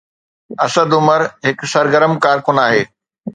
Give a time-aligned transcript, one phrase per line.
[0.65, 2.83] اسد عمر هڪ سرگرم ڪارڪن آهي.